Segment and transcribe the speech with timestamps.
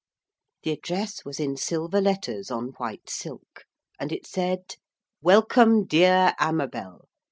[0.63, 3.65] The address was in silver letters, on white silk,
[3.99, 4.77] and it said:
[5.21, 7.07] 'Welcome, dear Amabel.